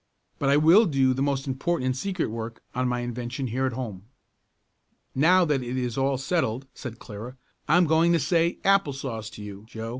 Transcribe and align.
But 0.39 0.49
I 0.49 0.57
will 0.57 0.87
do 0.87 1.13
the 1.13 1.21
most 1.21 1.45
important 1.45 1.85
and 1.85 1.95
secret 1.95 2.31
work 2.31 2.63
on 2.73 2.87
my 2.87 3.01
invention 3.01 3.45
here 3.45 3.67
at 3.67 3.73
home." 3.73 4.05
"Now 5.13 5.45
that 5.45 5.61
it 5.61 5.77
is 5.77 5.95
all 5.95 6.17
settled," 6.17 6.65
said 6.73 6.97
Clara, 6.97 7.37
"I'm 7.67 7.85
going 7.85 8.11
to 8.13 8.19
say 8.19 8.57
'apple 8.63 8.93
sauce' 8.93 9.29
to 9.29 9.43
you, 9.43 9.63
Joe. 9.67 9.89